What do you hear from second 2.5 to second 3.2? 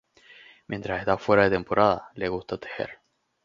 tejer.